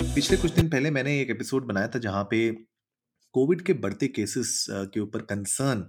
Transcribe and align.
पिछले 0.00 0.36
कुछ 0.36 0.50
दिन 0.50 0.68
पहले 0.68 0.90
मैंने 0.90 1.20
एक 1.20 1.30
एपिसोड 1.30 1.66
बनाया 1.66 1.88
था, 1.88 1.98
जहाँ 1.98 2.22
पे 2.30 2.50
कोविड 3.34 3.62
के 3.62 3.72
बढ़ते 3.72 4.06
केसेस 4.08 4.66
के 4.70 5.00
ऊपर 5.00 5.22
कंसर्न 5.22 5.82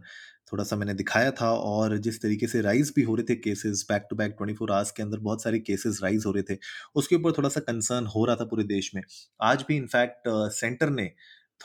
थोड़ा 0.52 0.64
सा 0.64 0.76
मैंने 0.76 0.94
दिखाया 0.94 1.32
था 1.32 1.52
और 1.52 1.98
जिस 1.98 2.22
तरीके 2.22 2.48
से 2.48 2.62
राइज 2.62 2.92
भी 2.96 3.02
हो 3.02 3.16
रहे 3.16 3.24
थे 3.26 3.36
cases, 3.36 3.86
back 3.90 4.08
to 4.10 4.16
back 4.16 4.36
twenty 4.38 4.54
four 4.54 4.72
hours 4.72 4.92
के 4.92 5.04
अंदर 5.04 5.20
बहुत 5.20 5.44
सारे 5.44 5.60
केसेस 5.60 6.00
राइज 6.04 6.24
हो 6.26 6.32
रहे 6.32 6.44
थे, 6.44 6.58
उसके 6.96 7.16
ऊपर 7.16 7.32
थोड़ा 7.32 7.50
सा 7.50 7.60
कंसर्न 7.62 8.06
हो 8.06 8.26
रहा 8.26 8.36
था 8.36 8.46
पूरे 8.46 8.64
देश 8.64 8.92
में। 8.96 9.02
आज 9.42 9.66
भी, 9.68 9.78
इनफैक्ट 9.78 10.30
सेंटर 10.56 10.90
ने 10.90 11.12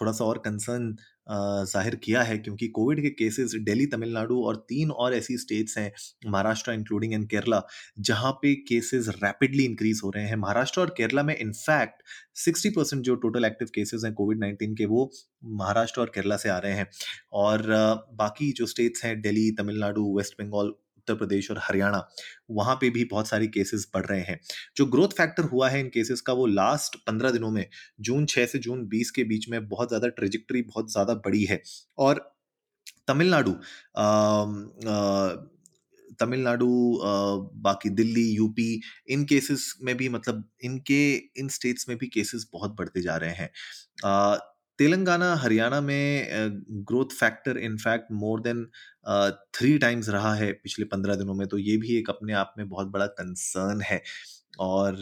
थोड़ा 0.01 0.13
सा 0.13 0.25
और 0.25 0.39
कंसर्न 0.39 0.97
ज़ाहिर 1.29 1.95
किया 1.95 2.23
है 2.23 2.37
क्योंकि 2.39 2.69
कोविड 2.69 3.01
के 3.03 3.11
केसेस 3.11 3.55
दिल्ली, 3.57 3.87
तमिलनाडु 3.87 4.41
और 4.43 4.57
तीन 4.69 4.91
और 4.91 5.15
ऐसी 5.15 5.37
स्टेट्स 5.39 5.79
हैं, 5.79 5.91
महाराष्ट्र 6.27 6.73
इंक्लूडिंग 6.73 7.13
इन 7.15 7.25
केरला, 7.27 7.63
जहाँ 8.01 8.33
पे 8.43 8.55
केसेस 8.69 9.09
रैपिडली 9.23 9.65
इंक्रीज 9.65 10.01
हो 10.05 10.11
रहे 10.11 10.25
हैं। 10.27 10.37
महाराष्ट्र 10.37 10.81
और 10.81 10.95
केरला 10.97 11.23
में 11.23 11.37
इनफैक्ट 11.37 12.03
60 12.39 12.71
परसेंट 12.77 13.03
जो 13.03 13.15
टोटल 13.17 13.45
एक्टिव 13.45 13.69
केसेस 13.75 14.03
हैं 14.05 14.13
कोविड 14.15 14.39
19 14.39 14.75
के, 14.79 14.87
वो 14.87 15.11
महाराष्ट्र 15.45 16.01
और 16.01 16.13
केरला 16.15 16.37
से 16.37 16.49
आ 16.49 16.59
रहे 16.59 16.73
हैं। 16.73 16.89
और 17.33 17.63
बाकी 18.15 18.53
जो 18.53 18.67
स्टेट्स 18.67 19.05
हैं, 19.05 19.21
दिल्ली, 19.21 19.51
तमिलनाडु 19.59 20.13
वेस्ट 20.19 20.43
बंगाल 20.43 20.73
उत्तर 21.07 21.15
प्रदेश 21.17 21.51
और 21.51 21.59
हरियाणा, 21.63 22.07
वहाँ 22.51 22.75
पे 22.77 22.91
भी 22.91 23.05
बहुत 23.07 23.29
सारी 23.29 23.47
केसेस 23.49 23.87
बढ़ 23.95 24.07
रहे 24.07 24.21
हैं। 24.23 24.41
जो 24.77 24.87
ग्रोथ 24.87 25.17
फैक्टर 25.17 25.45
हुआ 25.47 25.69
है 25.69 25.81
इन 25.81 25.89
केसेस 25.91 26.21
का 26.21 26.33
वो 26.33 26.47
लास्ट 26.49 26.97
पंद्रह 27.07 27.31
दिनों 27.31 27.51
में, 27.51 27.67
जून 28.01 28.27
छः 28.27 28.47
से 28.47 28.59
जून 28.59 28.87
बीस 28.89 29.11
के 29.11 29.25
बीच 29.25 29.49
में 29.49 29.69
बहुत 29.69 29.89
ज़्यादा 29.89 30.09
ट्रेजिक्ट्री 30.11 30.63
बहुत 30.65 30.91
ज़्यादा 30.93 31.15
बड़ी 31.27 31.45
है। 31.45 31.63
और 31.99 32.33
तमिलनाडु 33.09 33.53
तमिलनाडु 36.21 36.69
बाकी 37.63 37.89
दिल्ली 37.91 38.23
यूपी 38.31 38.81
इन 39.11 39.25
केसेस 39.25 39.73
में 39.83 39.97
भी 39.97 40.09
मतलब 40.09 40.45
इनके, 40.65 41.15
इन 41.15 41.49
स्टेट्स 41.49 41.89
में 41.89 41.97
भी 41.99 42.07
केसेस 42.09 42.49
बहुत 42.53 42.77
बढ़ते 42.79 43.03
जा 43.03 43.17
रहे 43.17 43.33
हैं। 43.33 43.51
तेलंगाना 44.79 45.35
हरियाणा 45.37 45.81
में 45.81 46.27
growth 46.89 47.15
factor 47.21 47.59
in fact 47.61 48.13
more 48.15 48.41
than 48.41 48.65
three 49.55 49.77
times 49.79 50.09
रहा 50.09 50.35
है 50.35 50.53
पिछले 50.55 50.85
पंद्रह 50.87 51.15
दिनों 51.15 51.35
में 51.35 51.47
तो 51.49 51.59
ये 51.59 51.77
भी 51.77 51.97
एक 51.99 52.11
अपने 52.11 52.33
आप 52.35 52.55
में 52.59 52.69
बहुत 52.69 52.89
बड़ा 52.89 53.07
कंसर्न 53.21 53.81
है। 53.83 54.03
और 54.61 54.95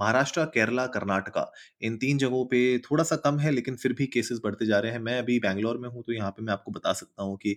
महाराष्ट्र 0.00 0.44
केरला 0.54 0.86
कर्नाटका 0.88 1.44
इन 1.82 1.96
तीन 1.98 2.18
जगहों 2.18 2.44
पे 2.46 2.60
थोड़ा 2.80 3.04
सा 3.04 3.16
कम 3.18 3.38
है 3.38 3.50
लेकिन 3.50 3.76
फिर 3.76 3.92
भी 3.92 4.06
केसेस 4.08 4.40
बढ़ते 4.44 4.66
जा 4.66 4.78
रहे 4.80 4.92
हैं। 4.92 4.98
मैं 5.00 5.18
अभी 5.18 5.38
बैंगलोर 5.40 5.78
में 5.78 5.88
हूँ 5.90 6.02
तो 6.06 6.12
यहाँ 6.12 6.30
पे 6.30 6.42
मैं 6.42 6.52
आपको 6.52 6.70
बता 6.72 6.92
सकता 6.94 7.22
हूँ 7.22 7.36
कि 7.38 7.56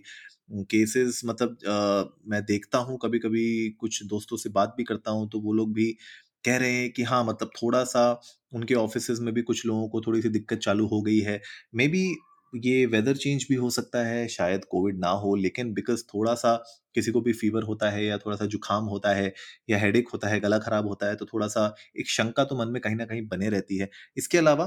केसेस 0.70 1.20
मतलब 1.26 1.56
आ, 1.68 2.04
मैं 2.26 2.42
देखता 2.46 2.78
हूँ 2.80 2.98
कभी 3.02 3.18
कभी 3.20 3.46
कुछ 3.80 4.02
दोस्तों 4.06 4.36
से 4.38 4.50
बात 4.52 4.74
भी 4.78 4.84
करता 4.84 5.10
हूँ 5.10 5.28
तो 5.30 5.40
वो 5.40 5.52
लोग 5.54 5.72
भी 5.74 5.96
कह 6.44 6.56
रहे 6.56 6.72
हैं 6.72 6.90
कि 6.92 7.02
हाँ 7.04 7.24
मतलब 7.24 7.50
थोड़ा 7.56 7.82
सा 7.86 8.10
उनके 8.52 8.74
ऑफ़िस 8.76 9.10
में 9.20 9.32
भी 9.34 9.42
कुछ 9.42 9.64
लोगों 9.66 9.88
को 9.88 10.00
थोड़ी 10.00 10.22
सी 10.22 10.28
दिक्कत 10.30 10.58
चालू 10.60 10.86
हो 10.88 11.00
गई 11.02 11.18
है। 11.20 11.40
मे 11.74 11.88
बी 11.88 12.04
ये 12.52 12.84
वेदर 12.86 13.16
चेंज 13.16 13.46
भी 13.48 13.54
हो 13.56 13.68
सकता 13.70 13.98
है, 14.06 14.26
शायद 14.28 14.64
कोविड 14.66 14.98
ना 15.00 15.08
हो, 15.10 15.34
लेकिन 15.36 15.72
बिकॉज़ 15.74 16.02
थोड़ा 16.06 16.34
सा 16.34 16.54
किसी 16.94 17.10
को 17.12 17.20
भी 17.20 17.32
फीवर 17.34 17.62
होता 17.64 17.90
है 17.90 18.04
या 18.04 18.18
थोड़ा 18.18 18.36
सा 18.36 18.46
जुकाम 18.46 18.84
होता 18.86 19.14
है 19.14 19.32
या 19.70 19.78
हेडेक 19.78 20.08
होता 20.08 20.28
है, 20.28 20.40
गला 20.40 20.58
खराब 20.60 20.88
होता 20.88 21.08
है 21.08 21.16
तो 21.16 21.26
थोड़ा 21.26 21.46
सा 21.48 21.74
एक 21.98 22.10
शंका 22.10 22.44
तो 22.44 22.56
मन 22.56 22.68
में 22.68 22.80
कहीं 22.82 22.96
ना 22.96 23.04
कहीं 23.06 23.26
बने 23.28 23.48
रहती 23.50 23.78
है। 23.78 23.88
इसके 24.16 24.38
अलावा 24.38 24.64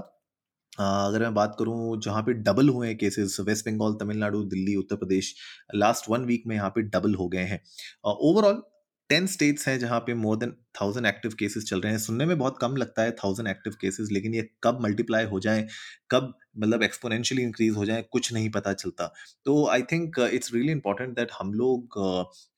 अगर 0.79 1.21
मैं 1.21 1.33
बात 1.33 1.55
करूँ, 1.59 1.99
जहाँ 2.01 2.21
पे 2.23 2.33
डबल 2.35 2.69
हुए 2.69 2.87
हैं 2.87 2.97
cases 2.97 3.37
West 3.41 3.67
Bengal 3.67 3.93
Tamil Nadu 3.99 4.43
Delhi 4.45 4.75
Uttar 4.77 4.95
Pradesh 4.95 5.33
last 5.75 6.09
one 6.09 6.25
week 6.25 6.43
में 6.47 6.55
यहाँ 6.55 6.69
पे 6.69 6.81
डबल 6.83 7.15
हो 7.15 7.27
गए 7.29 7.43
हैं। 7.45 7.61
ओवरऑल 8.07 8.61
टेन 9.09 9.27
स्टेट्स 9.27 9.67
हैं 9.67 9.77
जहाँ 9.79 9.99
पे 10.01 10.13
more 10.15 10.37
than 10.37 10.51
thousand 10.81 11.05
active 11.07 11.33
cases 11.39 11.63
चल 11.65 11.81
रहे 11.81 11.91
हैं। 11.91 11.99
सुनने 11.99 12.25
में 12.25 12.37
बहुत 12.37 12.57
कम 12.61 12.75
लगता 12.77 13.01
है 13.03 13.11
थाउज़ेंड 13.23 13.47
एक्टिव 13.49 13.73
केसेस 13.81 14.09
लेकिन 14.11 14.33
ये 14.35 14.47
कब 14.63 14.79
मल्टीप्लाई 14.81 15.25
हो 15.25 15.39
जाए 15.39 15.65
कब 16.11 16.33
मतलब 16.59 16.83
एक्सपोनेंशियली 16.83 17.43
इंक्रीज 17.43 17.75
हो 17.77 17.85
जाए 17.85 18.01
कुछ 18.11 18.31
नहीं 18.33 18.49
पता 18.51 18.73
चलता। 18.73 19.07
तो 19.45 19.67
I 19.69 19.81
think 19.91 20.19
it's 20.33 20.53
really 20.53 20.71
important 20.71 21.15
that 21.15 21.31
हम 21.39 21.53
लोग 21.53 21.99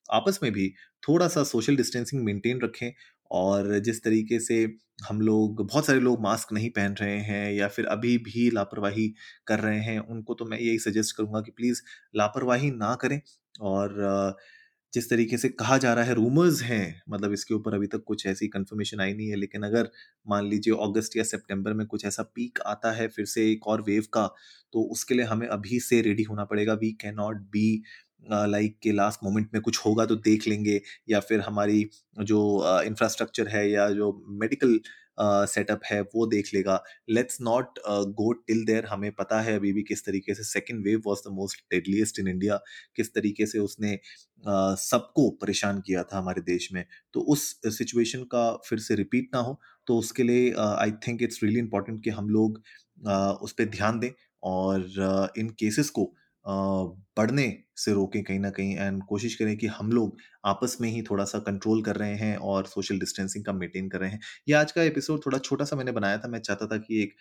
आपस 0.08 0.38
में 0.42 0.52
भी 0.52 0.68
थोड़ा 1.08 1.28
सा 1.28 1.42
सोशल 1.44 1.76
डिस्टेंसिंग 1.76 2.24
मेंटेन 2.24 2.60
रखें 2.60 2.90
और 3.30 3.78
जिस 3.80 4.02
तरीके 4.04 4.38
से 4.40 4.64
हम 5.08 5.20
लोग 5.20 5.66
बहुत 5.66 5.86
सारे 5.86 6.00
लोग 6.00 6.20
मास्क 6.22 6.52
नहीं 6.52 6.70
पहन 6.70 6.94
रहे 7.00 7.18
हैं 7.22 7.52
या 7.52 7.68
फिर 7.68 7.86
अभी 7.86 8.16
भी 8.18 8.50
लापरवाही 8.50 9.08
कर 9.46 9.60
रहे 9.60 9.80
हैं 9.80 9.98
उनको 10.00 10.34
तो 10.34 10.44
मैं 10.44 10.58
यही 10.58 10.78
सजेस्ट 10.78 11.16
करूँगा 11.16 11.40
कि 11.40 11.50
प्लीज़ 11.50 11.82
लापरवाही 12.16 12.70
ना 12.70 12.94
करें 12.94 13.20
और 13.62 13.94
uh, 14.04 14.57
जिस 14.92 15.08
तरीके 15.10 15.36
से 15.38 15.48
कहा 15.50 15.76
जा 15.78 15.92
रहा 15.94 16.04
है, 16.04 16.14
रूमर्स 16.14 16.62
हैं 16.62 17.02
मतलब 17.10 17.32
इसके 17.32 17.54
ऊपर 17.54 17.74
अभी 17.74 17.86
तक 17.86 18.02
कुछ 18.06 18.26
ऐसी 18.26 18.48
कंफर्मेशन 18.48 19.00
आई 19.00 19.14
नहीं 19.14 19.28
है, 19.28 19.36
लेकिन 19.36 19.62
अगर 19.64 19.88
मान 20.26 20.46
लीजिए 20.46 20.74
अगस्त 20.82 21.16
या 21.16 21.24
सितंबर 21.24 21.72
में 21.74 21.86
कुछ 21.86 22.04
ऐसा 22.06 22.22
पीक 22.34 22.60
आता 22.66 22.92
है, 22.92 23.08
फिर 23.08 23.24
से 23.26 23.50
एक 23.52 23.66
और 23.68 23.82
वेव 23.82 24.04
का 24.14 24.26
तो 24.74 24.82
उसके 24.92 25.14
लिए 25.14 25.24
हमें 25.26 25.46
अभी 25.48 25.80
से 25.80 26.00
रेडी 26.02 26.22
होना 26.24 26.44
पड़ेगा। 26.46 26.74
We 26.74 26.90
can 27.00 27.14
not 27.16 27.36
be 27.52 27.82
like 28.30 28.78
के 28.82 28.92
लास्ट 28.92 29.20
मोमेंट 29.24 29.48
में 29.54 29.60
कुछ 29.62 29.78
होगा 29.78 30.04
तो 30.06 30.16
देख 30.18 30.46
लेंगे, 30.48 30.80
या 31.08 31.20
फिर 31.20 31.40
हमारी 31.40 31.88
जो 32.22 32.82
इंफ्रास्ट्रक्चर 32.84 33.48
है 33.48 33.70
या 33.70 33.88
जो 33.92 34.12
मेडिकल 34.40 34.78
सेटअप 35.20 35.80
है 35.84 36.00
वो 36.14 36.26
देख 36.26 36.50
लेगा। 36.54 36.82
Let's 37.08 37.40
not 37.40 37.78
go 38.16 38.32
till 38.32 38.64
there 38.64 38.84
हमें 38.86 39.10
पता 39.12 39.40
है 39.40 39.54
अभी 39.56 39.72
भी 39.72 39.82
किस 39.82 40.04
तरीके 40.06 40.34
से 40.34 40.44
second 40.44 40.84
wave 40.84 41.02
was 41.06 41.20
the 41.28 41.32
most 41.32 41.64
deadliest 41.70 42.18
in 42.18 42.28
India 42.28 42.60
किस 42.96 43.12
तरीके 43.14 43.46
से 43.46 43.58
उसने 43.58 43.94
uh, 43.94 44.76
सबको 44.78 45.28
परेशान 45.30 45.80
किया 45.80 46.02
था 46.02 46.18
हमारे 46.18 46.42
देश 46.42 46.68
में। 46.72 46.84
तो 47.14 47.20
उस 47.20 47.48
सिचुएशन 47.66 48.22
का 48.24 48.50
फिर 48.66 48.78
से 48.78 48.94
रिपीट 48.94 49.30
ना 49.34 49.40
हो। 49.40 49.58
तो 49.86 49.98
उसके 49.98 50.22
लिए 50.22 50.52
I 50.52 50.90
think 51.06 51.22
it's 51.22 51.42
really 51.42 51.58
important 51.58 52.02
कि 52.04 52.10
हम 52.10 52.28
लोग 52.28 52.62
uh, 53.08 53.34
उस 53.42 53.52
पर 53.52 53.64
ध्यान 53.70 54.00
दें 54.00 54.10
और 54.42 55.32
इन 55.38 55.48
केसेस 55.50 55.90
को 55.90 56.12
बढ़ने 56.48 57.46
से 57.76 57.92
रोकें 57.92 58.22
कहीं 58.24 58.38
ना 58.40 58.50
कहीं 58.50 58.76
एंड 58.76 59.02
कोशिश 59.08 59.34
करें 59.36 59.56
कि 59.58 59.66
हम 59.68 59.90
लोग 59.92 60.16
आपस 60.46 60.76
में 60.80 60.88
ही 60.88 61.02
थोड़ा 61.02 61.24
सा 61.24 61.38
कंट्रोल 61.40 61.82
कर 61.84 61.96
रहे 61.96 62.14
हैं 62.16 62.36
और 62.38 62.66
सोशल 62.66 62.98
डिस्टेंसिंग 62.98 63.44
का 63.44 63.52
मेंटेन 63.54 63.88
कर 63.88 64.00
रहे 64.00 64.10
हैं। 64.10 64.20
ये 64.48 64.54
आज 64.54 64.72
का 64.72 64.82
एपिसोड 64.82 65.20
थोड़ा 65.26 65.38
छोटा 65.40 65.64
सा 65.64 65.76
मैंने 65.76 65.92
बनाया 65.92 66.18
था, 66.18 66.28
मैं 66.28 66.40
चाहता 66.40 66.66
था 66.66 66.76
कि 66.78 67.02
एक 67.02 67.14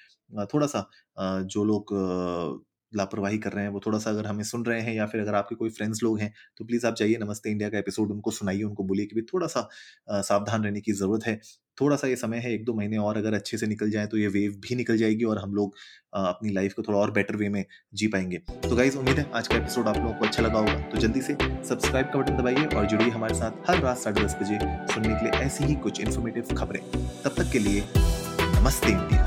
थोड़ा 0.53 0.67
सा 0.67 0.89
जो 1.45 1.63
लोग 1.65 1.93
लापरवाही 2.91 3.37
कर 3.37 3.51
रहे 3.53 3.63
हैं 3.63 3.71
वो 3.71 3.79
थोड़ा 3.85 3.97
सा 3.99 4.09
अगर 4.09 4.25
हमें 4.27 4.43
सुन 4.45 4.65
रहे 4.65 4.81
हैं 4.81 4.93
या 4.95 5.05
फिर 5.05 5.21
अगर 5.21 5.35
आपके 5.35 5.55
कोई 5.55 5.69
फ्रेंड्स 5.71 6.03
लोग 6.03 6.19
हैं 6.19 6.33
तो 6.57 6.65
प्लीज़ 6.65 6.85
आप 6.87 6.95
जाइए 6.95 7.17
नमस्ते 7.21 7.49
इंडिया 7.51 7.69
का 7.69 7.77
एपिसोड 7.77 8.11
उनको 8.11 8.31
सुनाइए, 8.31 8.63
उनको 8.63 8.83
बोलिए 8.83 9.05
कि 9.05 9.15
भी 9.15 9.21
थोड़ा 9.33 9.47
सा 9.47 9.67
सावधान 10.21 10.63
रहने 10.63 10.81
की 10.81 10.91
ज़रूरत 10.93 11.25
है। 11.27 11.39
थोड़ा 11.77 11.95
सा 11.95 12.07
ये 12.07 12.15
समय 12.15 12.37
है 12.37 12.53
एक 12.53 12.63
दो 12.65 12.73
महीने 12.73 12.97
और 12.97 13.17
अगर 13.17 13.33
अच्छे 13.33 13.57
से 13.57 13.67
निकल 13.67 13.89
जाए 13.91 14.05
तो 14.07 14.17
ये 14.17 14.27
वेव 14.27 14.51
भी 14.61 14.75
निकल 14.75 14.97
जाएगी 14.97 15.23
और 15.23 15.37
हम 15.37 15.53
लोग 15.55 15.75
अपनी 16.15 16.51
लाइफ 16.53 16.73
को 16.73 16.81
थोड़ा 16.81 16.99
और 16.99 17.11
बेटर 17.11 17.35
वे 17.35 17.49
में 17.49 17.63
जी 17.93 18.07
पाएँगे। 18.07 18.37
तो 18.37 18.75
गाइज़ 18.75 18.97
उम्मीद 18.97 19.19
है 19.19 19.25
आज 19.35 19.47
का 19.47 19.55
एपिसोड 19.55 19.87
आप 19.87 19.97
लोगों 19.97 20.13
को 20.13 20.25
अच्छा 20.25 20.43
लगा 20.43 20.59
होगा। 20.59 20.73
तो 20.91 20.97
जल्दी 20.97 21.21
से 21.21 21.33
सब्सक्राइब 21.69 22.05
का 22.05 22.19
बटन 22.19 22.37
दबाइए 22.37 22.65
और 22.67 22.85
जुड़िए 22.85 23.09
हमारे 23.09 23.35
साथ 23.35 23.69
हर 23.69 23.81
रात 23.81 23.97
साढ़े 23.97 24.23
दस 24.23 24.35
बजे 24.41 24.59
सुनने 24.93 25.09
के 25.09 25.25
लिए 25.25 25.41
ऐसी 25.41 25.63
ही 25.63 25.75
कुछ 25.75 26.01
इन्फॉर्मेटिव 26.01 26.55
खबरें। 26.57 26.81
तब 27.23 27.35
तक 27.37 27.51
के 27.51 27.59
लिए, 27.59 27.83
नमस्ते 28.59 28.91
इंडिया। 28.91 29.25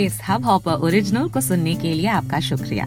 इस 0.00 0.18
हब 0.28 0.44
हॉपर 0.44 0.84
ओरिजिनल 0.86 1.28
को 1.28 1.40
सुनने 1.40 1.74
के 1.74 1.92
लिए 1.94 2.06
आपका 2.10 2.40
शुक्रिया। 2.40 2.86